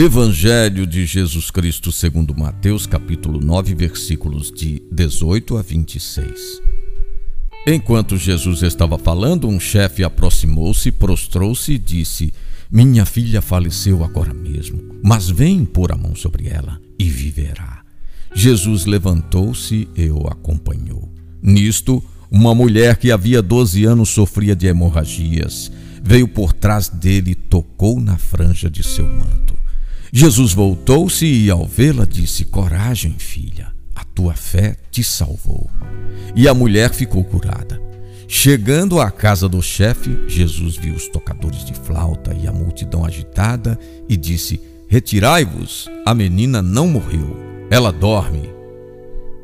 Evangelho 0.00 0.86
de 0.86 1.04
Jesus 1.04 1.50
Cristo 1.50 1.90
segundo 1.90 2.32
Mateus, 2.32 2.86
capítulo 2.86 3.40
9, 3.40 3.74
versículos 3.74 4.52
de 4.52 4.80
18 4.92 5.56
a 5.56 5.62
26. 5.62 6.62
Enquanto 7.66 8.16
Jesus 8.16 8.62
estava 8.62 8.96
falando, 8.96 9.48
um 9.48 9.58
chefe 9.58 10.04
aproximou-se, 10.04 10.92
prostrou-se 10.92 11.72
e 11.72 11.78
disse: 11.78 12.32
Minha 12.70 13.04
filha 13.04 13.42
faleceu 13.42 14.04
agora 14.04 14.32
mesmo, 14.32 14.80
mas 15.02 15.28
vem 15.28 15.64
pôr 15.64 15.90
a 15.90 15.96
mão 15.96 16.14
sobre 16.14 16.46
ela 16.46 16.80
e 16.96 17.10
viverá. 17.10 17.82
Jesus 18.32 18.86
levantou-se 18.86 19.88
e 19.96 20.10
o 20.10 20.28
acompanhou. 20.28 21.12
Nisto, 21.42 22.00
uma 22.30 22.54
mulher 22.54 22.98
que 22.98 23.10
havia 23.10 23.42
12 23.42 23.84
anos 23.84 24.10
sofria 24.10 24.54
de 24.54 24.68
hemorragias, 24.68 25.72
veio 26.00 26.28
por 26.28 26.52
trás 26.52 26.88
dele 26.88 27.32
e 27.32 27.34
tocou 27.34 28.00
na 28.00 28.16
franja 28.16 28.70
de 28.70 28.84
seu 28.84 29.04
manto. 29.04 29.57
Jesus 30.12 30.52
voltou-se 30.52 31.26
e, 31.26 31.50
ao 31.50 31.66
vê-la, 31.66 32.04
disse: 32.04 32.44
Coragem, 32.44 33.14
filha, 33.18 33.72
a 33.94 34.04
tua 34.04 34.34
fé 34.34 34.76
te 34.90 35.04
salvou. 35.04 35.70
E 36.34 36.48
a 36.48 36.54
mulher 36.54 36.92
ficou 36.92 37.22
curada. 37.24 37.80
Chegando 38.26 39.00
à 39.00 39.10
casa 39.10 39.48
do 39.48 39.62
chefe, 39.62 40.18
Jesus 40.26 40.76
viu 40.76 40.94
os 40.94 41.08
tocadores 41.08 41.64
de 41.64 41.72
flauta 41.72 42.34
e 42.34 42.46
a 42.46 42.52
multidão 42.52 43.04
agitada 43.04 43.78
e 44.08 44.16
disse: 44.16 44.60
Retirai-vos, 44.88 45.90
a 46.06 46.14
menina 46.14 46.62
não 46.62 46.88
morreu, 46.88 47.36
ela 47.70 47.90
dorme. 47.90 48.50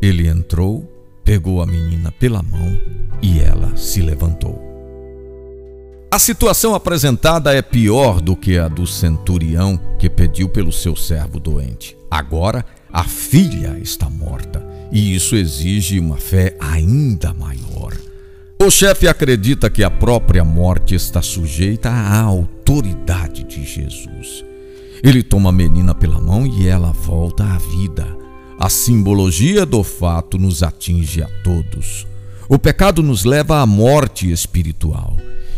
Ele 0.00 0.28
entrou, 0.28 0.90
pegou 1.24 1.62
a 1.62 1.66
menina 1.66 2.12
pela 2.12 2.42
mão 2.42 2.78
e 3.22 3.40
ela 3.40 3.74
se 3.76 4.00
levantou. 4.00 4.63
A 6.14 6.18
situação 6.20 6.76
apresentada 6.76 7.52
é 7.52 7.60
pior 7.60 8.20
do 8.20 8.36
que 8.36 8.56
a 8.56 8.68
do 8.68 8.86
centurião 8.86 9.76
que 9.98 10.08
pediu 10.08 10.48
pelo 10.48 10.70
seu 10.70 10.94
servo 10.94 11.40
doente. 11.40 11.96
Agora, 12.08 12.64
a 12.92 13.02
filha 13.02 13.76
está 13.82 14.08
morta 14.08 14.64
e 14.92 15.12
isso 15.12 15.34
exige 15.34 15.98
uma 15.98 16.16
fé 16.16 16.56
ainda 16.60 17.34
maior. 17.34 17.92
O 18.62 18.70
chefe 18.70 19.08
acredita 19.08 19.68
que 19.68 19.82
a 19.82 19.90
própria 19.90 20.44
morte 20.44 20.94
está 20.94 21.20
sujeita 21.20 21.90
à 21.90 22.20
autoridade 22.20 23.42
de 23.42 23.66
Jesus. 23.66 24.44
Ele 25.02 25.20
toma 25.20 25.48
a 25.48 25.52
menina 25.52 25.96
pela 25.96 26.20
mão 26.20 26.46
e 26.46 26.68
ela 26.68 26.92
volta 26.92 27.42
à 27.42 27.58
vida. 27.58 28.06
A 28.56 28.68
simbologia 28.68 29.66
do 29.66 29.82
fato 29.82 30.38
nos 30.38 30.62
atinge 30.62 31.24
a 31.24 31.28
todos. 31.42 32.06
O 32.48 32.56
pecado 32.56 33.02
nos 33.02 33.24
leva 33.24 33.60
à 33.60 33.66
morte 33.66 34.30
espiritual. 34.30 35.16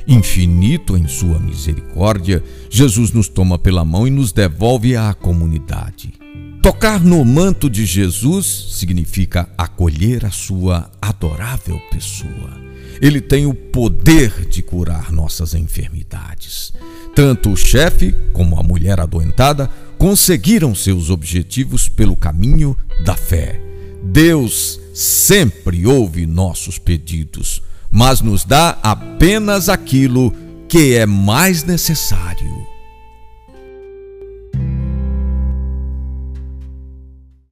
Infinito 0.08 0.96
em 0.96 1.08
sua 1.08 1.40
misericórdia, 1.40 2.42
Jesus 2.70 3.10
nos 3.10 3.28
toma 3.28 3.58
pela 3.58 3.84
mão 3.84 4.06
e 4.06 4.10
nos 4.10 4.30
devolve 4.30 4.94
à 4.94 5.12
comunidade. 5.12 6.14
Tocar 6.62 7.02
no 7.02 7.24
manto 7.24 7.68
de 7.68 7.84
Jesus 7.84 8.46
significa 8.70 9.48
acolher 9.58 10.24
a 10.24 10.30
sua 10.30 10.90
adorável 11.02 11.80
pessoa. 11.90 12.66
Ele 13.00 13.20
tem 13.20 13.46
o 13.46 13.54
poder 13.54 14.46
de 14.48 14.62
curar 14.62 15.10
nossas 15.10 15.54
enfermidades. 15.54 16.72
Tanto 17.14 17.50
o 17.50 17.56
chefe 17.56 18.14
como 18.32 18.58
a 18.58 18.62
mulher 18.62 19.00
adoentada 19.00 19.68
conseguiram 19.98 20.74
seus 20.74 21.10
objetivos 21.10 21.88
pelo 21.88 22.16
caminho 22.16 22.76
da 23.04 23.16
fé. 23.16 23.60
Deus 24.04 24.80
sempre 24.94 25.84
ouve 25.84 26.26
nossos 26.26 26.78
pedidos 26.78 27.62
mas 27.96 28.20
nos 28.20 28.44
dá 28.44 28.76
apenas 28.82 29.70
aquilo 29.70 30.30
que 30.68 30.94
é 30.94 31.06
mais 31.06 31.64
necessário. 31.64 32.55